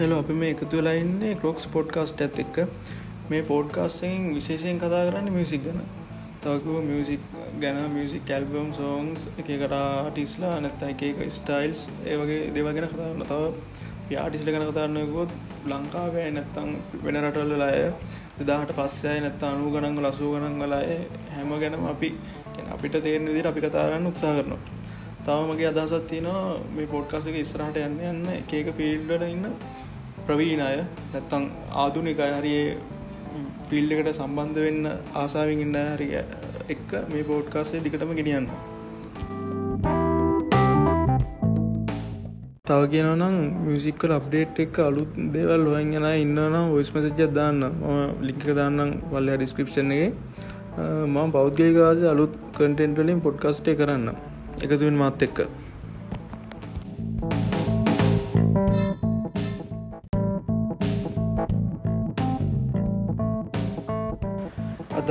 Hello 0.00 0.18
අපි 0.18 0.34
මේ 0.40 0.50
එකතු 0.52 0.76
වෙලා 0.76 0.92
ඉන්නේ 0.98 1.30
ක්‍රොක්ස් 1.40 1.64
පොඩ්කාස්ට 1.68 2.20
ඇත් 2.24 2.38
එක්ක. 2.38 2.58
මේ 3.30 3.40
පෝඩ්කාස්ටෙන් 3.44 4.22
විශේෂයෙන් 4.34 4.78
කතා 4.78 5.00
කරන්න 5.06 5.28
මියසික් 5.34 5.62
ගැන. 5.64 5.80
තවකව 6.42 6.76
මියසික් 6.86 7.26
ගැන 7.60 7.80
මියසික් 7.90 8.22
කැල්බම් 8.24 8.70
සෝන්ස් 8.72 9.26
එක 9.34 9.50
කරාටිස්ලා 9.62 10.54
නැත්ත 10.60 10.84
එක 10.84 11.20
ස්ටයිල්ස් 11.30 11.82
ඒවගේ 12.06 12.40
දෙවගෙන 12.54 12.88
කතාන්න 12.88 13.20
තව 13.24 13.42
යාටිස්ල 14.10 14.52
ගැන 14.54 14.64
කතාන්නකොත් 14.70 15.34
ලංකාවේ 15.66 16.26
නැත්තං 16.30 16.70
වෙන 17.04 17.20
රටල්ල 17.22 17.66
අය 17.66 17.82
දෙදාහට 18.38 18.72
පස්සය 18.78 19.18
නැත්ත 19.20 19.44
අනු 19.44 19.68
ගනංග 19.74 20.00
ලසූ 20.02 20.30
ගනන්ගලාය 20.34 20.96
හැම 21.34 21.52
ගැනම 21.58 21.84
අපි 21.86 22.10
අපිට 22.70 22.96
තේරෙන 23.00 23.28
විදිට 23.28 23.50
අපි 23.52 23.66
කතාරන්න 23.66 24.10
උත්සා 24.12 24.32
කරනවා. 24.38 24.62
තව 25.22 25.38
මගේ 25.48 25.68
අදහසත් 25.68 26.04
තියෙනවා 26.08 26.42
මේ 26.74 26.86
පොඩ්කාසක 26.88 27.34
ඉස්රහට 27.36 27.78
යන්න 27.78 27.98
යන්න 28.06 28.28
එකක 28.32 28.68
ෆිල්ඩට 28.78 29.24
ඉන්න 29.26 29.46
ප්‍රවීණ 30.26 30.62
අය 30.68 30.78
නැත්තං 31.12 31.44
ආදුනික 31.82 32.20
හරියේ 32.28 32.66
ෆිල්ඩකට 33.68 34.10
සම්බන්ධ 34.12 34.60
වෙන්න 34.66 34.90
ආසාාවෙන් 35.22 35.64
ඉන්න 35.64 35.78
හරිය 35.92 36.14
එක්ක 36.74 36.90
මේ 37.12 37.24
පෝඩ්කාසේ 37.30 37.80
දිකටම 37.84 38.12
ගෙනියන්න. 38.18 38.46
තව 42.68 42.82
කියනනම් 42.92 43.36
මියසික්කල 43.66 44.12
අප්ඩේට් 44.16 44.58
එක් 44.64 44.76
අලුත් 44.88 45.12
දේවල් 45.34 45.64
හොයන් 45.72 45.88
ගෙන 45.94 46.06
ඉන්නනම් 46.24 46.74
ඔයිස් 46.74 46.90
මසජ්ජ 46.94 47.30
දාන්න. 47.38 47.60
ම 47.64 48.22
ලිංක 48.28 48.44
දාන්නම් 48.60 48.92
වල්ල 49.12 49.30
ඩිස්ක්‍රපෂන් 49.36 49.90
එක. 49.96 50.14
මම 51.06 51.32
බෞද්ධයකාස 51.36 52.02
අලුත් 52.12 52.36
කටෙන්ටලින් 52.58 53.24
පොඩ්කස්ටේ 53.26 53.78
කරන්න 53.80 54.06
එකතුවෙන් 54.64 54.96
මාත් 55.02 55.22
එක්ක. 55.26 55.38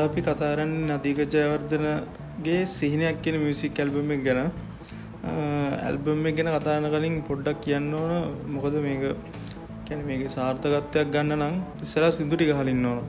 අපි 0.10 0.22
කතාරන්න 0.28 0.74
නදීක 0.90 1.20
ජයවර්ධනගේ 1.36 2.60
සිහිනයක් 2.76 3.22
කියන 3.24 3.38
මියසික් 3.46 3.80
ඇල්බම 3.84 4.12
ගැන. 4.28 4.42
ඇල්බම් 5.88 6.26
ගැන 6.38 6.50
කතාන 6.58 6.90
කලින් 6.96 7.16
පොඩ්ඩක් 7.30 7.64
කියන්න 7.66 7.94
ඕන. 7.94 8.14
මොකද 8.56 8.76
මේක 8.88 9.04
කැන 9.88 10.02
මේක 10.10 10.24
සාර්ථකත්වයක් 10.36 11.10
ගන්න 11.16 11.40
නම් 11.40 11.56
ඉස්සලා 11.86 12.12
සිදුටි 12.18 12.52
හලින්න 12.60 12.86
ඕන. 12.92 13.02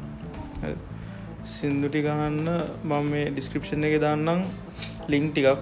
සින්දුටි 1.56 2.00
ගහන්න 2.06 2.48
මම 2.84 3.04
මේ 3.10 3.26
ඩිස්ක්‍රපෂන් 3.30 3.84
එක 3.88 3.96
දාන්නම්. 4.04 4.40
ලිංක් 5.12 5.28
ටිකක් 5.32 5.58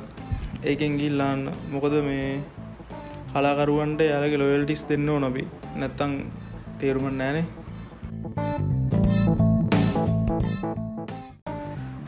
ඒකෙන් 0.64 0.94
ගිල්ලාන්න 1.00 1.42
මොකද 1.72 1.94
මේ 2.09 2.42
කලාකරුවන්ට 3.33 4.00
යාලගේ 4.03 4.41
ලොයල්ටිස් 4.42 4.83
දෙන්න 4.89 5.09
ඕ 5.09 5.19
නොබි 5.25 5.44
නැත්තං 5.81 6.12
තේරුම 6.81 7.06
නෑනේ 7.12 7.44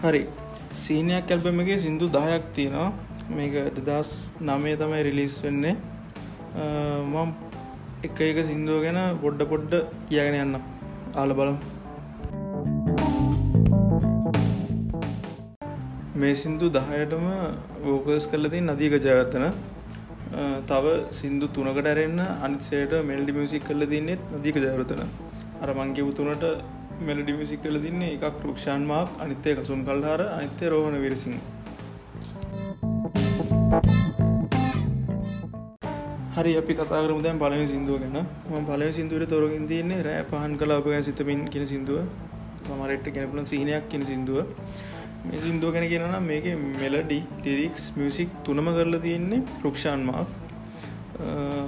හරි. 0.02 0.20
සීනයක් 0.82 1.24
කැල්පමගේ 1.30 1.78
සිින්දු 1.82 2.06
දායක් 2.16 2.44
තියෙනවා. 2.56 2.88
මේක 3.38 3.56
දෙදස් 3.78 4.10
නමේ 4.48 4.76
තමයි 4.82 5.00
රිලිස් 5.06 5.34
වෙන්නේ. 5.46 5.74
මම් 7.14 7.30
එක 8.08 8.20
එක 8.28 8.38
සිින්දුව 8.50 8.78
ගැන 8.84 9.00
පොඩ්ඩ 9.24 9.42
පොඩ්ඩ 9.50 9.74
කියගෙන 10.08 10.38
යන්න. 10.44 10.56
ආල 11.20 11.34
බලම්. 11.40 11.58
මේ 16.22 16.34
සින්දු 16.44 16.72
දහයටම 16.78 17.28
වෝකස් 17.84 18.30
කල්ලදී 18.32 18.64
නදීක 18.70 18.96
ජයවත්තන 19.06 19.46
තව 20.70 20.96
සිින්දු 21.20 21.46
තුනකට 21.56 21.92
ඇරෙන්න්න 21.92 22.26
අනිසේට 22.48 22.92
මෙල්ඩි 23.12 23.38
මියසික් 23.38 23.64
කල්ල 23.70 23.90
දින්නෙත් 23.94 24.22
නදීක 24.38 24.58
ජයවතන 24.66 25.02
අර 25.62 25.70
මංගේ 25.78 26.12
තුනට 26.18 26.44
මෙලඩි 27.00 27.32
මිසික් 27.32 27.60
කල 27.64 27.76
දින්නේ 27.84 28.10
එකක් 28.16 28.42
රුක්ෂාන් 28.46 28.82
මාක් 28.90 29.08
අනිත්තය 29.24 29.50
කසුන් 29.58 29.80
කල්හාර 29.86 30.20
අනිත්‍ය 30.28 30.64
රෝහණ 30.72 30.96
විරසිං 31.04 31.36
හරි 36.36 36.52
අපි 36.60 36.74
කතාරම 36.80 37.22
දැන් 37.26 37.38
පලම 37.42 37.64
සිින්දුව 37.72 37.96
ගැන. 38.02 38.18
ම 38.50 38.66
පල 38.68 38.82
සිින්දුවට 38.98 39.32
තොරගින් 39.32 39.64
තියන්නේ 39.70 40.04
රෑ 40.08 40.26
පහන් 40.30 40.52
කලාපග 40.60 40.92
සිතමින් 41.08 41.40
කියෙන 41.52 41.66
සිින්දුව. 41.72 41.98
සමරෙට්ට 42.66 43.08
ගැනපුලන් 43.16 43.48
සිහිනයක් 43.52 43.88
කියෙන 43.90 44.04
සිින්දුව. 44.10 44.38
මේ 45.24 45.40
සිින්දුව 45.46 45.72
ගැන 45.74 45.88
කියනම් 45.92 46.30
මේක 46.30 46.46
මෙලඩි 46.82 47.20
ටිරික්ස් 47.32 47.84
මියසික් 47.98 48.30
තුනම 48.46 48.70
කරලා 48.76 49.04
තියෙන්නේ 49.06 49.42
රුක්ෂාන් 49.64 50.02
මාක්. 50.10 50.28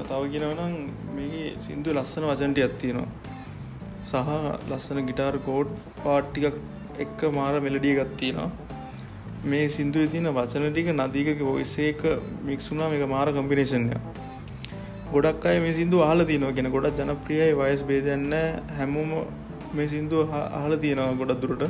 තව 0.09 0.23
කියනවනම් 0.33 0.75
මේ 1.17 1.45
සිින්දු 1.59 1.91
ලස්සන 1.93 2.25
වචන්ටි 2.31 2.63
ඇත්තියෙනවා 2.63 3.32
සහ 4.05 4.33
ලස්සන 4.71 5.01
ගිටාර් 5.11 5.35
කෝඩ් 5.49 5.77
පාට්ටිකක් 6.03 6.59
එක්ක 6.99 7.21
මාර 7.33 7.53
මෙලඩිය 7.61 7.95
ගත්තියෙනවා 8.01 8.51
මේ 9.45 9.69
සිින්දුව 9.69 10.11
තියන 10.11 10.33
වචන 10.33 10.67
ටික 10.71 10.91
නදීක 10.97 11.47
ඔයිසේක 11.53 12.03
මික්සුනා 12.45 12.93
එක 12.99 13.09
මාර 13.09 13.29
කම්පිනේෂන්ය 13.39 14.03
ගොඩක් 15.13 15.47
අය 15.47 15.59
මේ 15.61 15.73
සිින්දු 15.73 15.99
ආල 16.01 16.25
තියනවා. 16.25 16.55
ගෙන 16.57 16.69
ගොඩක් 16.75 17.01
ජනප්‍රියයි 17.01 17.53
වයස් 17.55 17.83
බේදන්න 17.85 18.35
හැමෝම 18.79 19.11
මේ 19.75 19.89
සිින්දුව 19.93 20.33
ආල 20.33 20.75
තියෙනවා 20.85 21.19
ගොඩක් 21.21 21.43
දුරට. 21.43 21.65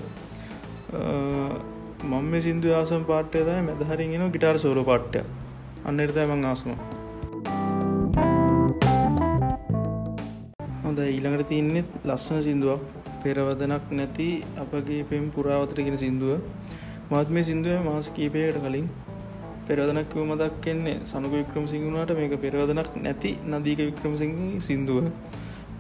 මං 2.11 2.25
මේ 2.33 2.43
සිින්දු 2.47 2.75
ආසම 2.81 3.07
පාට්ටය 3.11 3.45
දයි 3.49 3.61
මැදහරිගෙන 3.69 4.27
ගිටාර් 4.37 4.57
සෝලෝ 4.65 4.85
පාට්ටය. 4.85 5.25
අන්නට 5.85 6.15
තමන් 6.19 6.45
ආසම. 6.45 6.71
ඊළඟට 11.23 11.51
තියන්නෙත් 11.51 11.89
ලස්සන 12.05 12.39
සිින්දුවක්. 12.43 12.81
පෙරවදනක් 13.23 13.85
නැති 13.91 14.29
අපගේ 14.59 15.03
පෙම් 15.11 15.25
පුරාවතරගෙන 15.35 15.97
සිින්දුව. 15.97 16.41
මත් 17.11 17.29
මේ 17.31 17.45
සිින්දුව 17.49 17.85
මාස 17.85 18.07
කීපයකට 18.17 18.59
කලින් 18.65 18.87
පෙරවදනක් 19.67 20.15
මදක් 20.23 20.55
කෙන්නේ 20.65 20.97
සනුක 21.05 21.33
වික්‍රම 21.33 21.67
සිංහුණට 21.73 22.13
මේක 22.19 22.35
පෙරවදනක් 22.45 22.91
නැති 23.05 23.31
නදීක 23.51 23.81
වික්‍රමසිංහ 23.81 24.35
සිින්දුව. 24.67 25.05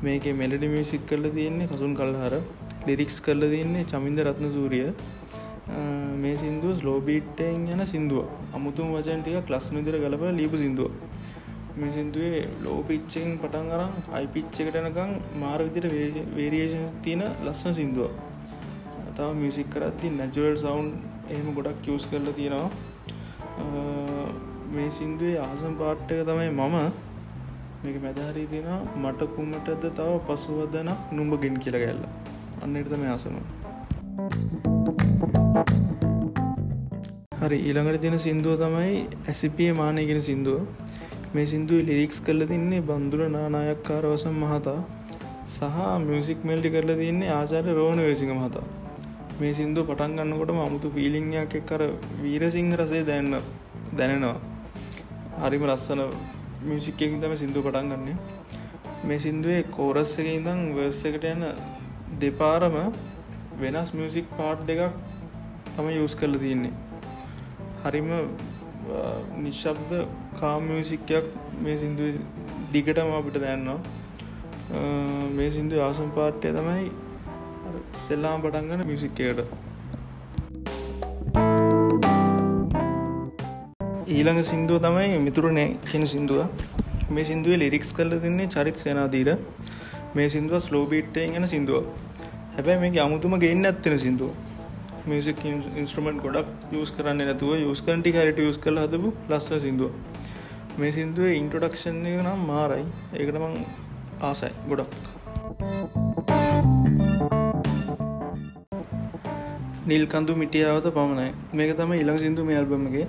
මේක 0.04 0.24
මෙලඩි 0.40 0.68
මියසික් 0.74 1.02
කරල 1.08 1.26
තියෙන්නේ 1.36 1.66
කසුන් 1.66 1.96
කල්හර. 1.98 2.34
ලිරික්ස් 2.86 3.18
කරල 3.20 3.42
තින්නේ 3.52 3.84
චමින්ද 3.84 4.22
රත්න 4.26 4.46
සූරිය 4.56 4.88
මේ 6.22 6.36
සිින්දුව 6.36 6.72
ස්ලෝබීට්ටෙන් 6.78 7.66
යන 7.74 7.82
සිින්දුව 7.84 8.26
අමුතුම් 8.54 8.94
වචන්ටික 8.94 9.50
ලස් 9.50 9.66
නිදිර 9.72 9.98
ගලප 9.98 10.22
ලීපු 10.38 10.56
සිින්දුව 10.56 10.90
මේ 11.74 11.92
සිින්දුවේ 11.92 12.40
ලෝ 12.64 12.78
පිච්චෙන් 12.82 13.28
පටන් 13.38 13.68
අරම් 13.76 13.92
අයිපිච්චකට 14.12 14.76
යනකං 14.80 15.12
මාර 15.40 15.60
විදිට 15.66 15.86
වේරියේෂන් 16.36 16.84
තියෙන 17.02 17.22
ලස්සන 17.44 17.72
සිින්දුව 17.72 18.10
තව 19.12 19.28
මියසික් 19.34 19.68
කරත්ති 19.70 20.10
නැජුවල් 20.12 20.56
සවන්් 20.56 20.88
එහෙම 21.28 21.48
ගොඩක් 21.56 21.78
කිවස් 21.84 22.04
කරලා 22.10 22.34
තියෙනවා. 22.34 22.68
මේ 24.72 24.90
සිින්දුවේ 24.90 25.38
ආසම් 25.40 25.72
පාට්ටක 25.80 26.20
තමයි 26.28 26.50
මම 26.50 26.76
මේක 27.82 27.96
මැදහරී 28.04 28.46
තියෙන 28.46 28.70
මට 29.02 29.30
කුමටද 29.36 29.72
තව 29.90 30.08
පසුවදනක් 30.26 31.12
නුඹගෙන් 31.12 31.56
කියල 31.58 31.76
ගැල්ල. 31.82 32.02
අන්නට 32.62 32.88
තම 32.88 33.04
ආසනවා. 33.06 33.46
හරි 37.42 37.58
ඊළඟට 37.60 38.00
තියෙන 38.00 38.18
සිින්දුව 38.18 38.54
තමයි 38.60 38.94
ඇසිපිය 39.26 39.72
මානයගෙන 39.74 40.22
සිින්දුව. 40.22 40.60
මේ 41.34 41.46
සිින්දුව 41.46 41.78
ලිරික්ස් 41.88 42.18
කල්ල 42.20 42.42
තින්නේ 42.46 42.80
බන්දුර 42.80 43.20
නානායක්කාරවසම් 43.28 44.34
මහතා. 44.42 44.80
සහ 45.48 45.78
මියසික් 46.08 46.40
මෙල්ටි 46.44 46.70
කරලා 46.74 46.96
තින්නේ 46.96 47.30
ආචාර 47.30 47.64
රෝණ 47.78 48.00
වේසිංහ 48.06 48.32
මහතා. 48.40 48.64
මේ 49.40 49.52
සිින්දු 49.52 49.80
පටන් 49.84 50.12
ගන්නකොටම 50.18 50.58
අමුතු 50.66 50.88
ෆිලිංයක් 50.90 51.54
එක් 51.58 51.64
කර 51.66 51.82
වීරසිංහ 52.22 52.70
රසේ 52.80 53.02
දැන්න 53.02 53.32
දැනෙනවා. 53.98 54.36
හරිම 55.42 55.64
ලස්සන 55.68 56.02
මියසික්කින් 56.68 57.18
තම 57.22 57.34
සිින්දු 57.34 57.62
පටන් 57.62 57.88
ගන්නේ. 57.92 58.16
මේ 59.04 59.18
සිින්දුවේ 59.18 59.62
කෝරස් 59.76 60.12
එක 60.20 60.28
ඉඳං 60.36 60.60
වර්ස 60.76 61.00
එකට 61.08 61.24
යන 61.24 61.42
දෙපාරම 62.20 62.76
වෙනස් 63.60 63.88
මියසික් 63.94 64.26
පාට් 64.38 64.60
දෙකක් 64.68 64.82
තම 65.74 65.88
යස් 65.94 66.14
කරල 66.20 66.36
තියන්නේ 66.36 66.74
හරිම 67.84 68.10
නිශ්ශබ්ද 69.44 69.92
කාමියසික්යක් 70.40 71.26
මේ 71.64 71.76
සිින්දු 71.82 72.12
දිගටම 72.74 73.10
අපිට 73.18 73.38
දැන්නවා. 73.44 73.80
මේ 75.36 75.50
සිින්දු 75.56 75.82
ආසම් 75.88 76.08
පාට්ටය 76.16 76.54
තමයි 76.58 76.86
සෙල්ලාම් 78.04 78.42
පටන්ගන 78.44 78.86
මියසික්කයට 78.90 79.40
ඊළඟ 84.14 84.40
සිින්දුව 84.50 84.78
තමයි 84.86 85.18
මිතුරනෑ 85.26 85.68
කියන 85.88 86.04
සිින්දුව. 86.06 86.40
මේ 87.14 87.24
සිින්දුවේ 87.28 87.58
ලිරික්ස් 87.62 87.90
කරල 87.96 88.14
තින්නේ 88.24 88.48
චරිත් 88.54 88.76
සේනාදීර. 88.84 89.30
මේ 90.16 90.28
සිින්දුව 90.34 90.58
ස්ලෝබීට්ටයෙන් 90.66 91.34
ගැන 91.34 91.46
සිින්දුව. 91.52 91.84
හැබැයි 92.56 92.80
මේ 92.82 93.00
අමුතුම 93.04 93.38
ගේන්න 93.44 93.68
ඇත්තෙන 93.70 93.98
සිින්දුව. 94.04 94.30
මියසික් 95.10 95.40
ඉන්ස්ට්‍රමෙන්ට් 95.80 96.20
ගොඩක් 96.24 96.74
යස් 96.80 96.90
කරන්න 96.96 97.20
නැතුව 97.28 97.62
යස්කන්ටි 97.70 98.10
හරිට 98.16 98.38
යස් 98.42 98.58
කල 98.64 98.76
හදපු 98.82 99.08
ලස්ස 99.30 99.48
සිින්දුව. 99.64 99.90
මේ 100.80 100.92
සිින්දුව 100.96 101.32
ඉන්ට්‍රඩක්ෂන් 101.38 101.98
එක 102.10 102.20
නම් 102.24 102.44
මාරයි. 102.50 102.84
ඒකටමං 103.18 103.56
ආසයි 104.28 104.50
ගොඩක්. 104.70 104.92
නිල්කඳු 109.90 110.36
මිටියාවත 110.42 110.86
පමණයි. 110.98 111.30
මේක 111.52 111.72
තම 111.80 111.94
ඉළඟ 112.02 112.20
සිින්දු 112.24 112.44
මේ 112.50 112.58
ඇල්බමගේ 112.60 113.06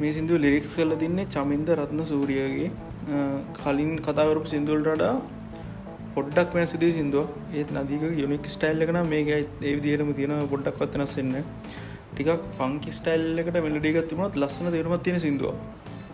මේ 0.00 0.12
සිින්දු 0.18 0.38
ලිරික්ස් 0.44 0.76
කල 0.76 0.94
තින්නේ 1.02 1.26
චමින්ද 1.34 1.74
රත්න 1.78 2.04
සූරියගේ 2.12 2.70
කලින් 3.58 3.92
කතාවරපු 4.06 4.52
සිින්දුවල්ටඩා 4.54 5.14
පොඩ්ඩක් 6.18 6.54
මේ 6.58 6.68
සිදි 6.74 6.88
සිින්දුව. 6.98 7.26
ඒත් 7.58 7.74
නදීක 7.78 8.04
යුනික් 8.22 8.46
ස්ටයිල් 8.54 8.86
එකන 8.86 9.00
මේක 9.12 9.28
ඒ 9.34 9.74
විදිහටම 9.76 10.10
තියෙන 10.20 10.34
පොඩ්ඩක් 10.54 10.80
වත්තනස්සෙන්න 10.84 11.34
ටිකක් 12.12 12.46
ෆංකි 12.58 12.92
ස්ටයිල් 12.98 13.42
එකට 13.42 13.58
මෙලඩිගත් 13.66 14.08
තිබුණත් 14.12 14.38
ලස්සන 14.42 14.68
තේරුමත් 14.76 15.02
තියෙන 15.06 15.20
සිින්දුව. 15.26 15.54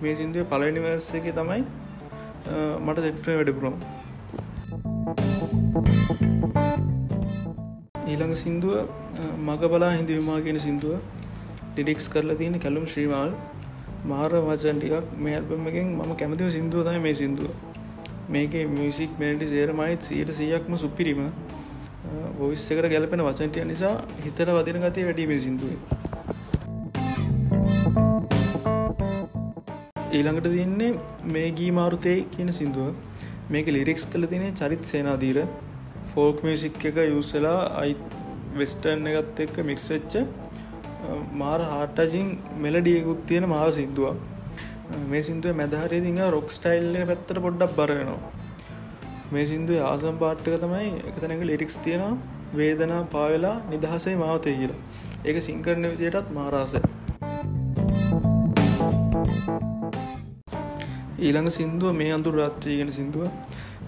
මේ 0.02 0.14
සිින්දුව 0.20 0.44
පලනිවර්ස 0.52 1.06
එක 1.18 1.28
තමයි 1.38 1.60
මට 2.86 2.98
සෙක්ට්‍රේ 3.06 3.36
වැඩපුරම් 3.38 3.76
ඊළඟ 8.10 8.34
සිින්දුව 8.42 8.74
මග 9.48 9.62
බලා 9.74 9.92
හිඳවිමා 9.98 10.38
කියෙන 10.46 10.58
සිින්දුව. 10.66 10.94
ඩිඩික්ස් 11.72 12.06
කරලා 12.14 12.38
තියෙන 12.40 12.56
කැලුම් 12.64 12.84
ශ්‍රීමාල්. 12.92 13.30
මාර 14.10 14.30
වචන් 14.48 14.76
ටිකක් 14.80 15.14
මේ 15.24 15.36
ඇල්බමකින් 15.38 15.86
මම 15.98 16.12
කැමතිව 16.20 16.50
සිින්දුව 16.56 16.80
තයි 16.88 17.00
මේ 17.06 17.14
සිින්දුව. 17.22 17.50
මේක 18.28 18.54
මියසික් 18.76 19.12
මැඩි 19.20 19.46
සේරමයිත් 19.52 20.02
සියට 20.08 20.30
සියයක්ම 20.38 20.76
සුපිරිම. 20.82 21.20
බොයිස් 22.38 22.64
එකට 22.72 22.88
ගැලපෙන 22.92 23.22
වචන්ටිය 23.26 23.64
නිසා 23.70 23.94
හිතට 24.24 24.40
වදින 24.56 24.80
ගතය 24.84 25.04
වැඩීමේ 25.08 25.38
සිින්දුවේ. 25.44 25.78
ඊළඟට 30.16 30.48
තින්නේ 30.56 30.90
මේ 31.36 31.48
ගී 31.60 31.70
මාරුතය 31.78 32.16
කියන 32.34 32.52
සිින්දුව. 32.58 32.90
මේක 33.54 33.66
ලිරික්ස් 33.76 34.04
කළ 34.12 34.26
තිනේ 34.32 34.52
චරිත් 34.60 34.84
සේනාදීර. 34.92 35.40
ෆෝක් 36.12 36.44
මියසික් 36.48 36.84
එක 36.90 37.00
යුස්සලා 37.14 37.58
අයි 37.82 37.96
වෙස්ටර්න් 38.58 39.08
එකත් 39.12 39.40
එක්ක 39.46 39.56
මික්ස්වෙච්ච 39.70 40.12
මාර 41.40 41.60
හාටජින් 41.72 42.28
මෙලඩියකුත් 42.66 43.26
තියෙන 43.30 43.48
මාර 43.54 43.68
සිින්දුවක්. 43.78 44.16
මේ 45.10 45.22
සිින්දුව 45.22 45.54
මැදහරේ 45.54 46.00
දිංහ 46.00 46.22
රොක් 46.28 46.48
ස්ටයිල්ල 46.50 46.96
පැත්තට 47.10 47.38
පොඩ්ඩක් 47.38 47.76
බරවෙනවා 47.76 48.32
මේ 49.32 49.44
සිින්දුව 49.44 49.78
ආසම් 49.82 50.16
පාට්ටක 50.16 50.56
තමයි 50.60 50.88
එක 51.08 51.16
තැනක 51.20 51.44
ලිරික්ස් 51.50 51.76
තියෙනවා. 51.78 52.14
වේදනා 52.54 53.02
පාවෙලා 53.12 53.54
නිදහසේ 53.70 54.16
මාවතය 54.16 54.52
කියලා. 54.58 54.80
ඒක 55.24 55.38
සිංකරණ 55.42 55.86
විදියටත් 55.92 56.28
මාරාසය 56.30 56.80
ඊළඟ 61.20 61.50
සිින්දුව 61.50 61.92
මේ 61.92 62.10
අඳුර 62.12 62.34
රාත්‍රීගෙන 62.34 62.90
සිින්දුව. 62.92 63.24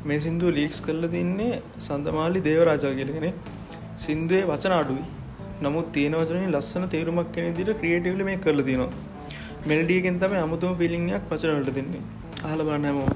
මේ 0.05 0.19
සිින්දුව 0.19 0.51
ලීක්ස් 0.51 0.79
කරල 0.81 1.05
තින්නේ 1.09 1.53
සඳමාලි 1.79 2.41
දේවරාජා 2.41 2.95
කියලගෙන 2.99 3.27
සිින්දුවේ 3.97 4.45
වචන 4.45 4.75
අඩුයි. 4.79 5.05
නමුත් 5.63 5.93
තියෙන 5.93 6.17
වචනින් 6.21 6.49
ලස්සන 6.55 6.89
තේරුමක් 6.89 7.31
කෙන 7.35 7.55
දිට 7.55 7.71
ක්‍රියටවල 7.83 8.23
මේ 8.25 8.39
කරල 8.39 8.63
තිනවා. 8.63 8.91
මෙලඩියගෙන් 9.71 10.17
තම 10.23 10.33
අමුතුම 10.47 10.73
පිලිංයක් 10.81 11.23
වචනලට 11.31 11.71
දෙන්නේ. 11.77 12.03
අහල 12.49 12.61
බන්නමෝ 12.67 13.07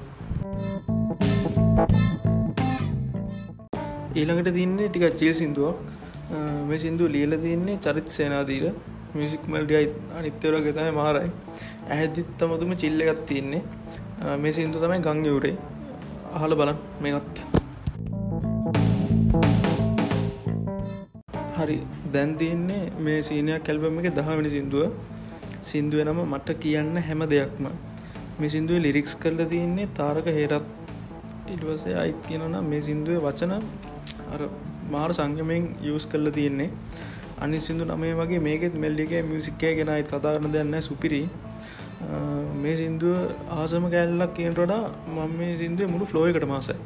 ඊළඟට 4.20 4.50
තින්නේ 4.56 4.88
ටික 4.88 5.05
චිල් 5.20 5.35
සිින්දුවක්. 5.41 5.76
මේ 6.69 6.79
සිින්දු 6.85 7.05
ලියල 7.17 7.35
තින්නේ 7.44 7.76
චරිත් 7.85 8.08
සේනාදීර 8.14 8.64
මියසික් 9.19 9.44
මල්ඩියයි 9.52 9.88
අනිත්‍යවල 10.19 10.56
ගෙතම 10.67 10.88
මාරයි. 10.99 11.31
ඇහැදිත් 11.93 12.32
තමතුම 12.41 12.73
චිල්ල 12.82 13.00
එකත් 13.05 13.23
තියන්නේ. 13.31 13.62
මේ 14.43 14.52
සිින්දු 14.58 14.82
තමයි 14.82 14.99
ගංගවුරේ 15.06 15.55
අහල 16.41 16.52
බලන් 16.61 16.79
මේකත්. 17.05 17.37
හරි. 21.58 21.79
දැන් 22.14 22.31
තියන්නේ 22.43 22.82
මේ 23.06 23.19
සීනයක් 23.31 23.64
කැල්බම 23.69 24.02
එක 24.02 24.12
දහවැනි 24.19 24.55
සිින්දුව. 24.56 24.85
සිින්දුව 25.62 26.01
නම 26.05 26.21
මට 26.25 26.59
කියන්න 26.61 26.97
හැම 26.99 27.23
දෙයක්ම. 27.33 27.67
මේ 28.41 28.49
සිින්දුව 28.49 28.79
ලිරික්ස් 28.79 29.15
කරල 29.15 29.41
තියන්නේ 29.45 29.89
තාරක 29.99 30.27
හේරත් 30.39 30.67
ඉල්වසේ 31.49 31.95
අයිත් 31.95 32.21
කියනනම් 32.29 32.57
මේ 32.65 32.81
සිින්දුව 32.81 33.25
වචන 33.27 33.53
අර 34.35 34.41
මාර 34.91 35.11
සංගමයෙන් 35.12 35.67
යස් 35.91 36.07
කරල 36.07 36.31
තියෙන්නේ. 36.31 36.71
අනි 37.41 37.59
සිදු 37.59 37.85
නමේ 37.85 38.15
වගේ 38.15 38.41
මේකෙත් 38.49 38.75
මෙල්ලිගේ 38.75 39.23
මියසික්කය 39.23 39.75
ගෙනයි 39.81 40.03
කතාරන 40.05 40.53
දෙන්න 40.53 40.81
සුපිරි. 40.83 41.23
මේ 42.62 42.77
සිින්දුව 42.77 43.17
ආසම 43.59 43.85
කැල්ලක් 43.91 44.33
කියනටඩා 44.35 44.83
මම 45.09 45.37
මේ 45.39 45.53
සිින්දුව 45.57 45.89
මුළු 45.89 46.05
ෆ්ලෝයකට 46.05 46.47
මාසයි 46.47 46.77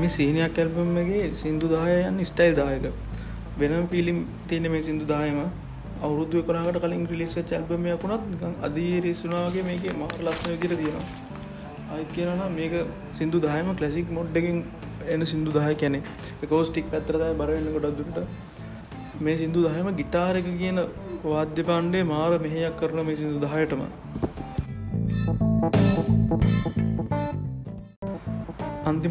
මේ 0.00 0.10
සීනයක් 0.14 0.56
ඇල්පම්මගේ 0.62 1.26
සිින්දු 1.40 1.66
දායයන් 1.74 2.16
ස්ටයිල් 2.30 2.54
දායක. 2.60 2.86
වෙනම් 3.60 3.86
පිලිම් 3.92 4.18
තියෙන 4.48 4.66
මේ 4.72 4.82
සිින්දු 4.88 5.06
දායම. 5.12 5.38
අවුරුදු 6.06 6.42
කරට 6.48 6.78
කලින් 6.84 7.04
රිලිස්ස 7.12 7.36
චැල්පමයක් 7.52 8.02
වුණත් 8.04 8.64
අදී 8.68 8.94
රිස්සුනාගේ 9.06 9.64
මේක 9.68 9.84
මාර 10.00 10.16
ලස්සන 10.26 10.50
විදිර 10.54 10.72
තියෙනවා. 10.80 11.06
අයි 11.92 12.04
කියනන 12.14 12.42
මේක 12.58 12.74
සිින්දු 13.20 13.40
දායම 13.46 13.70
කලසික් 13.80 14.10
මොඩ්ඩකින් 14.18 14.58
එන 15.14 15.24
සිින්දු 15.32 15.56
දාය 15.58 15.74
කැනෙ 15.82 16.00
කෝස්ටික් 16.52 16.90
පැත්තරදය 16.92 17.32
බරවෙන්න 17.40 17.72
ගොඩක් 17.76 17.96
දුරට. 18.00 18.18
මේ 19.24 19.36
සිින්දු 19.42 19.60
දහම 19.66 19.88
ගිටාරක 20.00 20.46
කියන 20.60 20.78
වාද්‍ය 21.24 21.62
පාණ්ඩේ 21.70 22.06
මාර 22.12 22.30
මෙහයක් 22.46 22.80
කරන 22.80 23.00
මේ 23.08 23.18
සිින්දු 23.20 23.38
දහයටම 23.44 23.82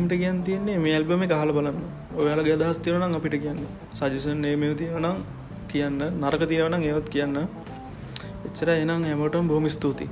අන්තිමට 0.03 0.21
කියන් 0.21 0.43
තියන්නේ 0.43 0.77
මේ 0.77 0.93
ඇල්බම 0.93 1.23
කහල 1.31 1.51
බලන්න. 1.57 1.77
ඔයාල 2.15 2.41
ගදහස් 2.43 2.77
තිරනම් 2.79 3.15
අපිට 3.15 3.35
කියන්න. 3.43 3.59
සජසන් 3.93 4.41
නේමය 4.41 4.75
තියෙනනම් 4.75 5.23
කියන්න. 5.71 5.99
නරක 6.21 6.43
තියෙනනම් 6.51 6.83
ඒවත් 6.83 7.07
කියන්න. 7.09 7.37
එච්චර 8.47 8.69
එනම් 8.73 9.03
හැමෝටම 9.03 9.47
බොහොම 9.47 9.69
ස්තුතියි. 9.69 10.09